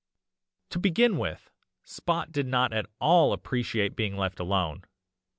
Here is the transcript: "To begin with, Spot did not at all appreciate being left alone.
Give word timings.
"To 0.71 0.79
begin 0.79 1.19
with, 1.19 1.51
Spot 1.83 2.31
did 2.31 2.47
not 2.47 2.73
at 2.73 2.87
all 2.99 3.33
appreciate 3.33 3.95
being 3.95 4.17
left 4.17 4.39
alone. 4.39 4.83